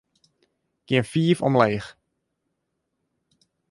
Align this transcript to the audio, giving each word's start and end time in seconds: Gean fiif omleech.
Gean 0.87 1.07
fiif 1.11 1.39
omleech. 1.47 1.87